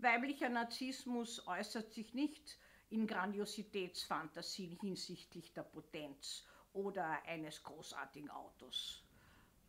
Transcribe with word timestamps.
Weiblicher 0.00 0.48
Narzissmus 0.48 1.44
äußert 1.48 1.92
sich 1.92 2.14
nicht 2.14 2.56
in 2.88 3.08
Grandiositätsfantasien 3.08 4.78
hinsichtlich 4.80 5.52
der 5.52 5.64
Potenz 5.64 6.46
oder 6.72 7.20
eines 7.24 7.60
großartigen 7.64 8.30
Autos, 8.30 9.02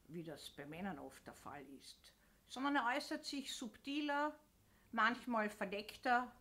wie 0.08 0.24
das 0.24 0.52
bei 0.52 0.68
Männern 0.68 1.00
oft 1.00 1.26
der 1.26 1.34
Fall 1.34 1.66
ist, 1.82 2.14
sondern 2.48 2.76
er 2.76 2.96
äußert 2.96 3.26
sich 3.26 3.56
subtiler, 3.56 4.38
manchmal 4.92 5.50
verdeckter, 5.50 6.32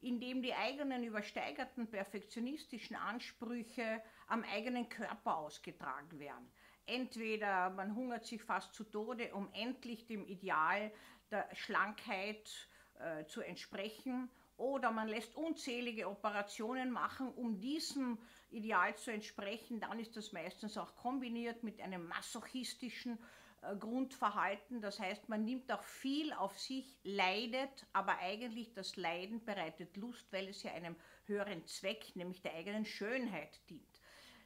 indem 0.00 0.42
die 0.42 0.54
eigenen 0.54 1.04
übersteigerten 1.04 1.88
perfektionistischen 1.88 2.96
Ansprüche 2.96 4.02
am 4.26 4.42
eigenen 4.42 4.88
Körper 4.88 5.36
ausgetragen 5.36 6.18
werden. 6.18 6.50
Entweder 6.86 7.70
man 7.70 7.94
hungert 7.94 8.24
sich 8.24 8.42
fast 8.42 8.74
zu 8.74 8.82
Tode, 8.82 9.32
um 9.32 9.48
endlich 9.52 10.06
dem 10.08 10.26
Ideal 10.26 10.92
der 11.30 11.48
Schlankheit 11.54 12.68
äh, 12.98 13.26
zu 13.26 13.40
entsprechen, 13.40 14.30
oder 14.58 14.90
man 14.90 15.06
lässt 15.06 15.36
unzählige 15.36 16.08
Operationen 16.08 16.90
machen, 16.90 17.32
um 17.32 17.60
diesem 17.60 18.18
Ideal 18.50 18.96
zu 18.96 19.12
entsprechen. 19.12 19.78
Dann 19.78 20.00
ist 20.00 20.16
das 20.16 20.32
meistens 20.32 20.76
auch 20.76 20.96
kombiniert 20.96 21.62
mit 21.62 21.80
einem 21.80 22.08
masochistischen 22.08 23.18
äh, 23.62 23.76
Grundverhalten. 23.76 24.80
Das 24.80 24.98
heißt, 24.98 25.28
man 25.28 25.44
nimmt 25.44 25.70
auch 25.70 25.84
viel 25.84 26.32
auf 26.32 26.58
sich, 26.58 26.98
leidet, 27.04 27.86
aber 27.92 28.18
eigentlich 28.18 28.74
das 28.74 28.96
Leiden 28.96 29.44
bereitet 29.44 29.96
Lust, 29.96 30.32
weil 30.32 30.48
es 30.48 30.64
ja 30.64 30.72
einem 30.72 30.96
höheren 31.26 31.64
Zweck, 31.66 32.16
nämlich 32.16 32.42
der 32.42 32.54
eigenen 32.54 32.84
Schönheit 32.84 33.60
dient. 33.70 33.97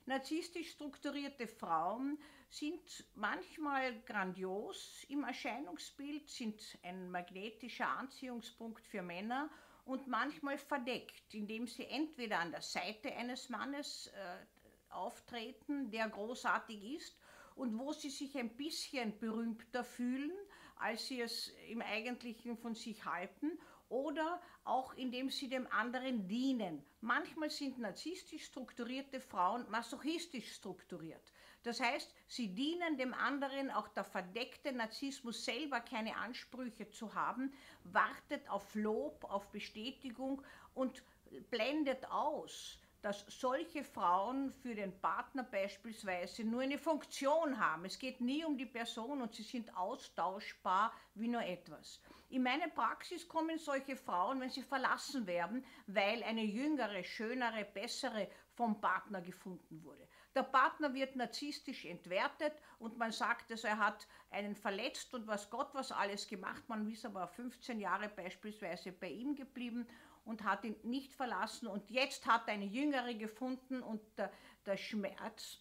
Narzisstisch 0.07 0.71
strukturierte 0.73 1.47
Frauen 1.47 2.19
sind 2.49 3.05
manchmal 3.15 4.01
grandios. 4.03 5.05
Im 5.09 5.23
Erscheinungsbild, 5.23 6.29
sind 6.29 6.61
ein 6.83 7.11
magnetischer 7.11 7.89
Anziehungspunkt 7.89 8.85
für 8.85 9.03
Männer 9.03 9.49
und 9.85 10.09
manchmal 10.09 10.59
verdeckt, 10.59 11.35
indem 11.35 11.67
sie 11.67 11.85
entweder 11.85 12.41
an 12.41 12.51
der 12.51 12.63
Seite 12.63 13.13
eines 13.15 13.49
Mannes 13.49 14.09
äh, 14.09 14.93
auftreten, 14.93 15.91
der 15.91 16.09
großartig 16.09 16.97
ist, 16.97 17.17
und 17.55 17.79
wo 17.79 17.93
sie 17.93 18.11
sich 18.11 18.37
ein 18.37 18.57
bisschen 18.57 19.19
berühmter 19.19 19.85
fühlen, 19.85 20.33
als 20.77 21.07
sie 21.07 21.21
es 21.21 21.49
im 21.69 21.81
Eigentlichen 21.81 22.57
von 22.57 22.75
sich 22.75 23.05
halten, 23.05 23.59
oder 23.93 24.41
auch 24.65 24.95
indem 24.95 25.29
sie 25.29 25.49
dem 25.49 25.71
anderen 25.71 26.27
dienen. 26.27 26.83
Manchmal 27.03 27.51
sind 27.51 27.79
narzisstisch 27.79 28.45
strukturierte 28.47 29.21
Frauen 29.21 29.71
masochistisch 29.71 30.51
strukturiert. 30.55 31.33
Das 31.63 31.79
heißt, 31.79 32.13
sie 32.27 32.55
dienen 32.55 32.97
dem 32.97 33.13
anderen, 33.13 33.71
auch 33.71 33.89
der 33.89 34.05
verdeckte 34.05 34.73
Narzissmus 34.73 35.45
selber 35.45 35.81
keine 35.81 36.17
Ansprüche 36.17 36.89
zu 36.89 37.15
haben, 37.15 37.53
wartet 37.85 38.49
auf 38.49 38.75
Lob, 38.75 39.25
auf 39.25 39.51
Bestätigung 39.53 40.43
und 40.75 41.05
blendet 41.51 42.11
aus, 42.11 42.79
dass 43.03 43.27
solche 43.29 43.85
Frauen 43.85 44.53
für 44.53 44.75
den 44.75 44.99
Partner 45.01 45.43
beispielsweise 45.43 46.45
nur 46.45 46.63
eine 46.63 46.79
Funktion 46.79 47.59
haben. 47.59 47.85
Es 47.85 47.99
geht 47.99 48.21
nie 48.21 48.45
um 48.45 48.57
die 48.57 48.67
Person 48.67 49.21
und 49.21 49.35
sie 49.35 49.43
sind 49.43 49.77
austauschbar 49.77 50.93
wie 51.15 51.29
nur 51.29 51.43
etwas. 51.43 52.01
In 52.33 52.45
meine 52.45 52.69
Praxis 52.69 53.29
kommen 53.29 53.59
solche 53.59 53.95
Frauen, 53.95 54.41
wenn 54.41 54.49
sie 54.49 54.63
verlassen 54.63 55.27
werden, 55.27 55.67
weil 55.87 56.23
eine 56.23 56.43
jüngere, 56.43 57.05
schönere, 57.05 57.67
bessere 57.67 58.27
vom 58.55 58.81
Partner 58.81 59.21
gefunden 59.21 59.85
wurde. 59.85 60.09
Der 60.35 60.45
Partner 60.45 60.95
wird 60.95 61.15
narzisstisch 61.15 61.85
entwertet 61.85 62.55
und 62.79 62.97
man 62.97 63.13
sagt, 63.13 63.51
also 63.51 63.69
er 63.69 63.77
hat 63.77 64.09
einen 64.31 64.57
verletzt 64.57 65.13
und 65.13 65.27
was 65.27 65.51
Gott 65.51 65.75
was 65.75 65.93
alles 65.93 66.27
gemacht. 66.27 66.67
Man 66.69 66.91
ist 66.91 67.05
aber 67.05 67.29
15 67.29 67.79
Jahre 67.79 68.09
beispielsweise 68.09 68.93
bei 68.93 69.11
ihm 69.11 69.35
geblieben 69.35 69.87
und 70.25 70.43
hat 70.43 70.65
ihn 70.65 70.77
nicht 70.85 71.13
verlassen 71.13 71.67
und 71.67 71.91
jetzt 71.91 72.25
hat 72.25 72.49
eine 72.49 72.65
Jüngere 72.65 73.13
gefunden 73.13 73.83
und 73.83 74.01
der, 74.17 74.33
der 74.65 74.79
Schmerz, 74.79 75.59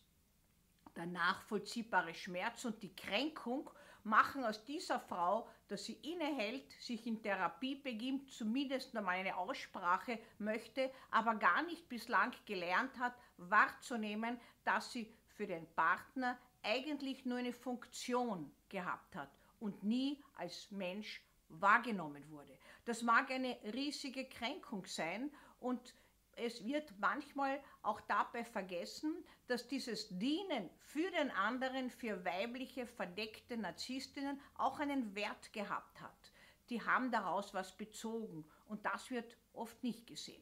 der 0.96 1.06
nachvollziehbare 1.06 2.14
Schmerz 2.14 2.64
und 2.64 2.82
die 2.82 2.96
Kränkung 2.96 3.70
machen 4.04 4.44
aus 4.44 4.64
dieser 4.66 5.00
Frau, 5.00 5.48
dass 5.68 5.86
sie 5.86 5.94
innehält, 5.94 6.72
sich 6.80 7.06
in 7.08 7.22
Therapie 7.22 7.76
begibt, 7.76 8.32
zumindest 8.32 8.96
einmal 8.96 9.18
eine 9.18 9.38
Aussprache 9.38 10.20
möchte, 10.40 10.92
aber 11.12 11.36
gar 11.36 11.64
nicht 11.64 11.88
bislang 11.88 12.34
gelernt 12.46 12.98
hat, 13.00 13.14
wahrzunehmen, 13.38 14.40
dass 14.64 14.92
sie 14.92 15.14
für 15.36 15.48
den 15.48 15.68
Partner 15.76 16.38
eigentlich 16.64 17.26
nur 17.26 17.40
eine 17.40 17.54
Funktion 17.54 18.52
gehabt 18.70 19.16
hat 19.16 19.30
und 19.60 19.84
nie 19.84 20.24
als 20.36 20.70
Mensch 20.72 21.22
wahrgenommen 21.50 22.30
wurde. 22.30 22.58
Das 22.86 23.02
mag 23.02 23.30
eine 23.32 23.58
riesige 23.74 24.26
Kränkung 24.26 24.86
sein 24.86 25.32
und 25.60 25.94
es 26.42 26.66
wird 26.66 26.92
manchmal 27.00 27.60
auch 27.84 28.02
dabei 28.02 28.44
vergessen, 28.44 29.24
dass 29.48 29.68
dieses 29.68 30.10
Dienen 30.10 30.70
für 30.80 31.10
den 31.12 31.30
anderen, 31.32 31.90
für 31.92 32.26
weibliche, 32.26 32.88
verdeckte 32.88 33.58
Narzisstinnen 33.58 34.42
auch 34.56 34.80
einen 34.80 35.14
Wert 35.16 35.54
gehabt 35.54 36.02
hat. 36.02 36.32
Die 36.70 36.84
haben 36.84 37.12
daraus 37.12 37.54
was 37.54 37.78
bezogen 37.78 38.46
und 38.66 38.86
das 38.86 39.12
wird 39.12 39.38
oft 39.54 39.84
nicht 39.84 40.08
gesehen. 40.08 40.42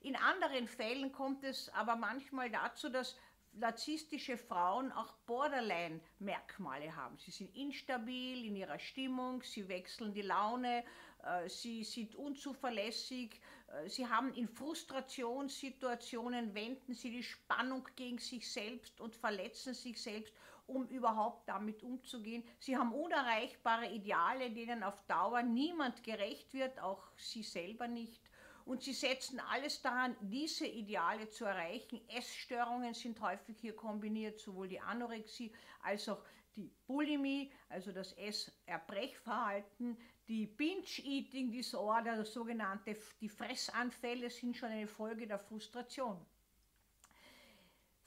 In 0.00 0.16
anderen 0.16 0.66
Fällen 0.66 1.12
kommt 1.12 1.44
es 1.44 1.68
aber 1.70 1.96
manchmal 1.96 2.50
dazu, 2.50 2.88
dass 2.88 3.16
narzisstische 3.52 4.36
Frauen 4.36 4.92
auch 4.92 5.12
Borderline-Merkmale 5.26 6.94
haben. 6.94 7.16
Sie 7.18 7.30
sind 7.30 7.56
instabil 7.56 8.44
in 8.44 8.56
ihrer 8.56 8.78
Stimmung, 8.78 9.42
sie 9.42 9.68
wechseln 9.68 10.12
die 10.12 10.22
Laune, 10.22 10.84
äh, 11.22 11.48
sie 11.48 11.82
sind 11.84 12.14
unzuverlässig, 12.14 13.40
sie 13.86 14.08
haben 14.08 14.32
in 14.34 14.48
Frustrationssituationen, 14.48 16.54
wenden 16.54 16.94
sie 16.94 17.10
die 17.10 17.22
Spannung 17.22 17.86
gegen 17.96 18.18
sich 18.18 18.50
selbst 18.50 19.00
und 19.00 19.16
verletzen 19.16 19.74
sich 19.74 20.00
selbst, 20.00 20.32
um 20.66 20.86
überhaupt 20.88 21.48
damit 21.48 21.82
umzugehen. 21.82 22.42
Sie 22.58 22.76
haben 22.76 22.92
unerreichbare 22.92 23.90
Ideale, 23.90 24.50
denen 24.50 24.82
auf 24.82 25.00
Dauer 25.06 25.42
niemand 25.42 26.02
gerecht 26.02 26.52
wird, 26.54 26.78
auch 26.80 27.02
sie 27.16 27.42
selber 27.42 27.88
nicht 27.88 28.22
und 28.66 28.82
sie 28.82 28.92
setzen 28.92 29.40
alles 29.40 29.80
daran, 29.80 30.16
diese 30.20 30.66
Ideale 30.66 31.30
zu 31.30 31.44
erreichen. 31.44 32.00
Essstörungen 32.08 32.94
sind 32.94 33.20
häufig 33.20 33.56
hier 33.60 33.76
kombiniert, 33.76 34.40
sowohl 34.40 34.66
die 34.66 34.80
Anorexie 34.80 35.52
als 35.82 36.08
auch 36.08 36.22
die 36.56 36.68
Bulimie, 36.86 37.52
also 37.68 37.92
das 37.92 38.12
Esserbrechverhalten, 38.14 39.96
die 40.28 40.46
Binge-Eating 40.46 41.50
Disorder, 41.50 42.16
das 42.16 42.32
sogenannte, 42.32 42.96
die 43.20 43.28
Fressanfälle 43.28 44.30
sind 44.30 44.56
schon 44.56 44.70
eine 44.70 44.88
Folge 44.88 45.26
der 45.26 45.38
Frustration. 45.38 46.18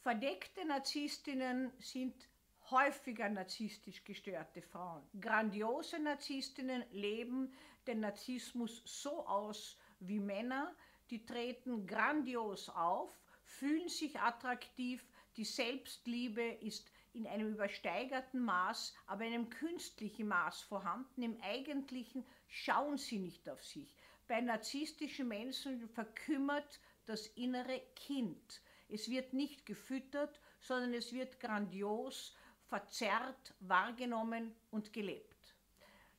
Verdeckte 0.01 0.65
Narzisstinnen 0.65 1.71
sind 1.79 2.27
häufiger 2.69 3.29
narzisstisch 3.29 4.03
gestörte 4.03 4.61
Frauen. 4.61 5.03
Grandiose 5.19 5.99
Narzisstinnen 5.99 6.83
leben 6.91 7.53
den 7.87 8.01
Narzissmus 8.01 8.81
so 8.85 9.25
aus, 9.25 9.77
wie 9.99 10.19
Männer, 10.19 10.75
die 11.09 11.25
treten 11.25 11.85
grandios 11.87 12.69
auf, 12.69 13.11
fühlen 13.43 13.89
sich 13.89 14.19
attraktiv, 14.19 15.03
die 15.35 15.45
Selbstliebe 15.45 16.43
ist 16.61 16.91
in 17.13 17.27
einem 17.27 17.49
übersteigerten 17.53 18.39
Maß, 18.39 18.93
aber 19.07 19.25
in 19.25 19.33
einem 19.33 19.49
künstlichen 19.49 20.27
Maß 20.27 20.61
vorhanden. 20.61 21.23
Im 21.23 21.41
eigentlichen 21.41 22.25
schauen 22.47 22.97
sie 22.97 23.19
nicht 23.19 23.49
auf 23.49 23.63
sich. 23.63 23.95
Bei 24.27 24.41
narzisstischen 24.41 25.27
Menschen 25.27 25.89
verkümmert 25.89 26.79
das 27.05 27.27
innere 27.27 27.81
Kind. 27.95 28.61
Es 28.87 29.09
wird 29.09 29.33
nicht 29.33 29.65
gefüttert, 29.65 30.39
sondern 30.59 30.93
es 30.93 31.13
wird 31.13 31.39
grandios, 31.39 32.35
verzerrt, 32.67 33.55
wahrgenommen 33.59 34.55
und 34.69 34.93
gelebt. 34.93 35.55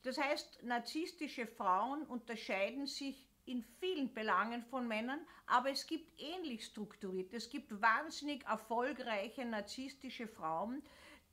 Das 0.02 0.18
heißt, 0.18 0.62
narzisstische 0.64 1.46
Frauen 1.46 2.02
unterscheiden 2.06 2.86
sich 2.86 3.29
in 3.50 3.64
vielen 3.80 4.14
Belangen 4.14 4.62
von 4.62 4.86
Männern, 4.86 5.20
aber 5.46 5.70
es 5.70 5.86
gibt 5.86 6.20
ähnlich 6.20 6.64
strukturiert. 6.64 7.32
Es 7.32 7.50
gibt 7.50 7.82
wahnsinnig 7.82 8.44
erfolgreiche 8.46 9.44
narzisstische 9.44 10.28
Frauen, 10.28 10.82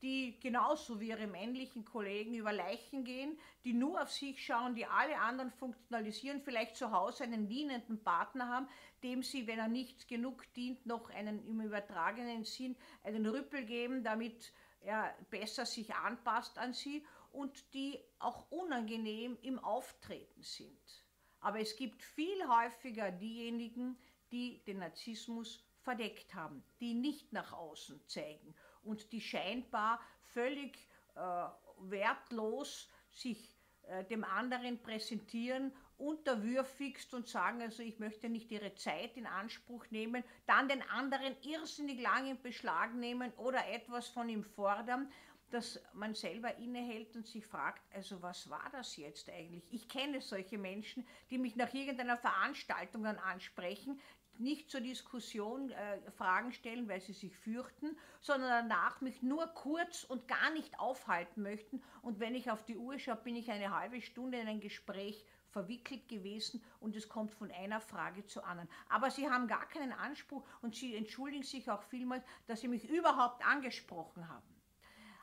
die 0.02 0.38
genauso 0.40 1.00
wie 1.00 1.08
ihre 1.08 1.28
männlichen 1.28 1.84
Kollegen 1.84 2.34
über 2.34 2.52
Leichen 2.52 3.04
gehen, 3.04 3.38
die 3.64 3.72
nur 3.72 4.02
auf 4.02 4.10
sich 4.10 4.44
schauen, 4.44 4.74
die 4.74 4.86
alle 4.86 5.18
anderen 5.20 5.52
funktionalisieren, 5.52 6.40
vielleicht 6.40 6.76
zu 6.76 6.90
Hause 6.90 7.24
einen 7.24 7.48
dienenden 7.48 8.02
Partner 8.02 8.48
haben, 8.48 8.68
dem 9.04 9.22
sie, 9.22 9.46
wenn 9.46 9.60
er 9.60 9.68
nicht 9.68 10.08
genug 10.08 10.52
dient, 10.54 10.86
noch 10.86 11.10
einen 11.10 11.44
im 11.46 11.60
übertragenen 11.60 12.44
Sinn 12.44 12.76
einen 13.04 13.26
Rüppel 13.26 13.64
geben, 13.64 14.02
damit 14.02 14.52
er 14.80 15.14
besser 15.30 15.66
sich 15.66 15.94
anpasst 15.94 16.58
an 16.58 16.72
sie 16.72 17.04
und 17.32 17.74
die 17.74 18.00
auch 18.18 18.50
unangenehm 18.50 19.36
im 19.42 19.58
Auftreten 19.58 20.42
sind. 20.42 21.07
Aber 21.40 21.60
es 21.60 21.76
gibt 21.76 22.02
viel 22.02 22.46
häufiger 22.48 23.10
diejenigen, 23.10 23.96
die 24.30 24.62
den 24.64 24.78
Narzissmus 24.78 25.64
verdeckt 25.82 26.34
haben, 26.34 26.62
die 26.80 26.94
nicht 26.94 27.32
nach 27.32 27.52
außen 27.52 28.00
zeigen 28.06 28.54
und 28.82 29.12
die 29.12 29.20
scheinbar 29.20 30.00
völlig 30.22 30.76
äh, 31.14 31.20
wertlos 31.78 32.88
sich 33.10 33.56
äh, 33.82 34.04
dem 34.04 34.24
anderen 34.24 34.82
präsentieren 34.82 35.72
unterwürfigst 35.98 37.12
und 37.12 37.26
sagen, 37.26 37.60
also 37.60 37.82
ich 37.82 37.98
möchte 37.98 38.28
nicht 38.28 38.50
ihre 38.52 38.74
Zeit 38.74 39.16
in 39.16 39.26
Anspruch 39.26 39.84
nehmen, 39.90 40.22
dann 40.46 40.68
den 40.68 40.82
anderen 40.90 41.34
irrsinnig 41.42 42.00
lang 42.00 42.26
in 42.30 42.40
Beschlag 42.40 42.94
nehmen 42.94 43.32
oder 43.36 43.66
etwas 43.68 44.06
von 44.08 44.28
ihm 44.28 44.44
fordern, 44.44 45.10
dass 45.50 45.80
man 45.94 46.14
selber 46.14 46.56
innehält 46.56 47.16
und 47.16 47.26
sich 47.26 47.46
fragt, 47.46 47.82
also 47.94 48.20
was 48.22 48.50
war 48.50 48.68
das 48.72 48.96
jetzt 48.96 49.30
eigentlich? 49.30 49.64
Ich 49.72 49.88
kenne 49.88 50.20
solche 50.20 50.58
Menschen, 50.58 51.06
die 51.30 51.38
mich 51.38 51.56
nach 51.56 51.72
irgendeiner 51.72 52.16
Veranstaltung 52.16 53.04
dann 53.04 53.18
ansprechen, 53.18 54.00
nicht 54.38 54.70
zur 54.70 54.80
Diskussion 54.80 55.70
äh, 55.70 56.10
Fragen 56.12 56.52
stellen, 56.52 56.88
weil 56.88 57.00
sie 57.00 57.12
sich 57.12 57.36
fürchten, 57.36 57.96
sondern 58.20 58.68
danach 58.68 59.00
mich 59.00 59.22
nur 59.22 59.46
kurz 59.48 60.04
und 60.04 60.28
gar 60.28 60.50
nicht 60.50 60.78
aufhalten 60.78 61.42
möchten. 61.42 61.82
Und 62.02 62.20
wenn 62.20 62.34
ich 62.34 62.50
auf 62.50 62.64
die 62.64 62.76
Uhr 62.76 62.98
schaue, 62.98 63.16
bin 63.16 63.36
ich 63.36 63.50
eine 63.50 63.76
halbe 63.76 64.00
Stunde 64.00 64.38
in 64.38 64.48
ein 64.48 64.60
Gespräch 64.60 65.24
verwickelt 65.50 66.08
gewesen 66.08 66.62
und 66.78 66.94
es 66.94 67.08
kommt 67.08 67.32
von 67.32 67.50
einer 67.50 67.80
Frage 67.80 68.24
zur 68.26 68.46
anderen. 68.46 68.68
Aber 68.88 69.10
sie 69.10 69.28
haben 69.28 69.48
gar 69.48 69.66
keinen 69.66 69.92
Anspruch 69.92 70.44
und 70.62 70.76
sie 70.76 70.94
entschuldigen 70.94 71.42
sich 71.42 71.68
auch 71.70 71.82
vielmals, 71.82 72.24
dass 72.46 72.60
sie 72.60 72.68
mich 72.68 72.88
überhaupt 72.88 73.44
angesprochen 73.44 74.28
haben. 74.28 74.57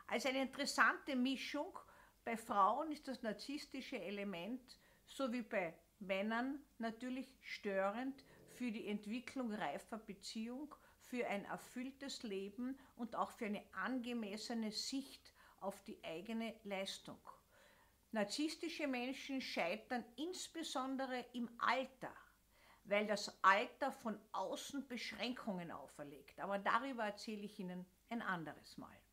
Als 0.07 0.25
eine 0.25 0.41
interessante 0.41 1.15
Mischung 1.15 1.77
bei 2.23 2.37
Frauen 2.37 2.91
ist 2.91 3.07
das 3.07 3.21
narzisstische 3.23 3.99
Element 3.99 4.79
so 5.05 5.31
wie 5.31 5.41
bei 5.41 5.73
Männern 5.99 6.59
natürlich 6.77 7.27
störend 7.41 8.23
für 8.49 8.71
die 8.71 8.87
Entwicklung 8.87 9.51
reifer 9.53 9.97
Beziehung, 9.97 10.73
für 10.99 11.27
ein 11.27 11.45
erfülltes 11.45 12.23
Leben 12.23 12.79
und 12.95 13.15
auch 13.15 13.31
für 13.31 13.45
eine 13.45 13.63
angemessene 13.73 14.71
Sicht 14.71 15.33
auf 15.59 15.83
die 15.83 16.03
eigene 16.03 16.55
Leistung. 16.63 17.19
Narzisstische 18.11 18.87
Menschen 18.87 19.41
scheitern 19.41 20.03
insbesondere 20.15 21.25
im 21.33 21.49
Alter, 21.59 22.13
weil 22.85 23.05
das 23.07 23.43
Alter 23.43 23.91
von 23.91 24.19
außen 24.31 24.87
Beschränkungen 24.87 25.71
auferlegt. 25.71 26.39
Aber 26.39 26.57
darüber 26.57 27.05
erzähle 27.05 27.43
ich 27.43 27.59
Ihnen 27.59 27.85
ein 28.09 28.21
anderes 28.21 28.77
Mal. 28.77 29.04